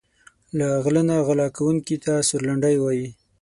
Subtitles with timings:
[0.57, 3.07] له غله نه غلا کونکي ته سورلنډی وايي.